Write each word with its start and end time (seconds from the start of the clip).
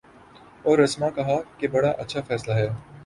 اور 0.63 0.77
رسما 0.79 1.09
کہا 1.09 1.39
کہ 1.57 1.67
بڑا 1.67 1.91
اچھا 1.91 2.21
فیصلہ 2.21 2.53
ہے۔ 2.53 2.67